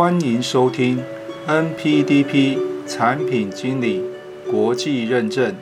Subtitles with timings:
[0.00, 0.98] 欢迎收听
[1.46, 4.02] NPDP 产品经理
[4.50, 5.54] 国际认证。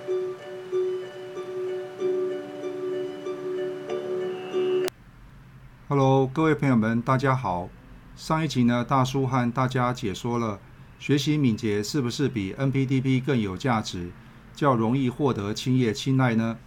[5.88, 7.69] Hello，各位朋友们，大家好。
[8.15, 10.61] 上一集呢，大叔和大家解说了
[11.01, 14.12] 学习敏捷是不是比 NPDP 更有价值，
[14.54, 16.59] 较容易获得企业青睐呢？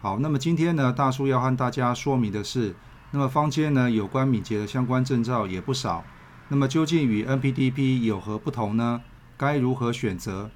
[0.00, 2.76] 好，那么今天呢，大叔要和大家说明的是。
[3.10, 6.04] 那么坊间呢有关敏捷的相关证照也不少，
[6.50, 9.02] 那么究竟与 NPDP 有何不同呢？
[9.36, 10.50] 该如何选择？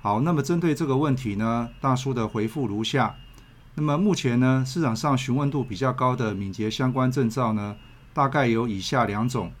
[0.00, 3.16] 好，那么针对这个问题呢，大叔的回复如下。
[3.74, 7.76] 那么目前呢，市场上询问度比较高的敏捷相关证照呢，
[8.14, 9.52] 大概有以下两种。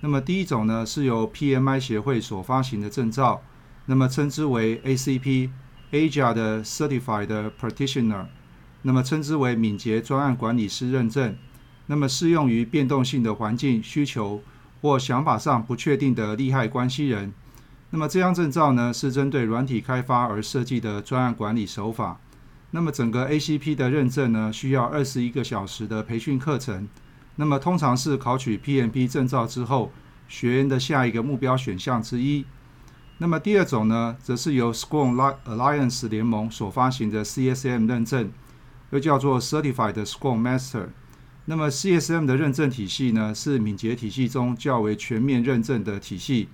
[0.00, 3.40] 那么第一种呢，是由 PMI 协会所发行的证照，
[3.86, 8.26] 那么称之为 ACP，Asia 的 Certified Practitioner，
[8.82, 11.34] 那么称之为敏捷专案管理师认证。
[11.86, 14.42] 那么适用于变动性的环境需求
[14.82, 17.32] 或想法上不确定的利害关系人。
[17.90, 22.18] 那么这张证照呢，是针对软体开发而设计的专案管理手法。
[22.72, 26.88] 那么整个 ACP 的认证呢，需要二十一个小时的培训课程。
[27.36, 29.92] 那么通常是考取 PMP 证照之后，
[30.26, 32.44] 学员的下一个目标选项之一。
[33.18, 38.32] 那么第二种呢，则是由 Scrum Alliance 联盟所发行的 CSM 认证，
[38.90, 40.88] 又叫做 Certified Scrum Master。
[41.46, 46.48] 那么 CSM 的认证体系呢，是敏捷体系中较为全面认证的体系。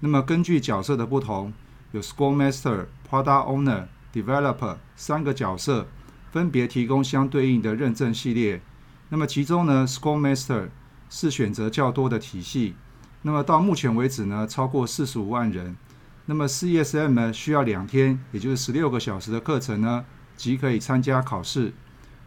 [0.00, 1.52] 那么根据角色的不同，
[1.92, 5.86] 有 Scrum Master、Product Owner、Developer 三个角色，
[6.32, 8.62] 分别提供相对应的认证系列。
[9.10, 10.68] 那么其中呢，Scrum Master
[11.10, 12.74] 是选择较多的体系。
[13.22, 15.76] 那么到目前为止呢，超过四十五万人。
[16.24, 21.74] 那么 CSM 呢，需要两天，也就是十六个小时的课程呢，即可以参加考试。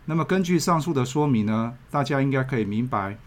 [0.06, 3.18] 那么根据上述的说明呢，大家应该可以明白，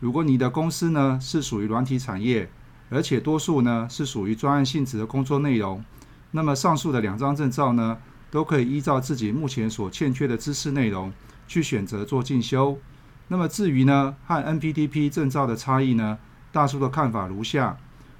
[0.00, 2.50] 如果你的公司呢是属于软体产业，
[2.90, 5.84] 而且多数呢是属于专案性质的工作内容，
[6.32, 7.98] 那么上述的两张证照呢，
[8.32, 11.12] 都可以依照自己目前所欠缺的知识内容
[11.46, 12.78] 去选择做进修。
[13.28, 16.18] 那么至于呢和 NPDP 证照的差异呢，
[16.50, 17.76] 大叔的看法如下：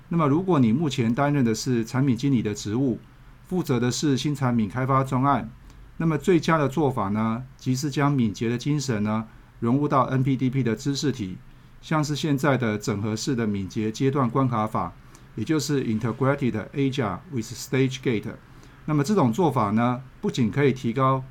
[0.08, 3.00] 那么如果你目前担任的是产品经理的职务，
[3.48, 5.50] 负责的是新产品开发专案。
[5.96, 9.26] 那么最佳的做法呢，即是将敏捷的精神呢
[9.60, 11.36] 融入到 NPDP 的知识体，
[11.80, 14.92] 像是现在的整合式的敏捷阶段关卡法，
[15.36, 18.34] 也就是 Integrated Agile with Stage Gate。
[18.86, 21.22] 那么这种做法呢，不仅可以提高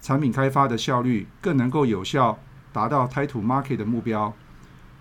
[0.00, 2.38] 产品开发的效率，更能够有效
[2.72, 4.34] 达到 t i t l e Market 的目标。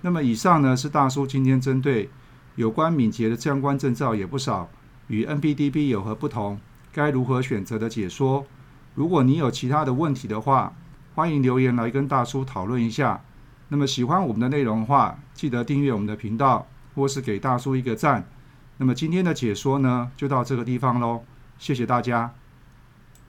[0.02, 2.10] 那么以上呢是大叔今天针对
[2.56, 4.70] 有关敏捷的相关证照也不少，
[5.08, 6.60] 与 NPDP 有何不同，
[6.92, 8.46] 该如何选择的解说。
[8.96, 10.74] 如果你有其他的问题的话，
[11.16, 13.22] 欢迎留言来跟大叔讨论一下。
[13.70, 18.24] 那么喜欢我们的内容的话，记得订阅我们的频道，或是给大叔一个赞。
[18.78, 21.24] 那么今天的解说呢，就到这个地方喽，
[21.58, 22.34] 谢谢大家。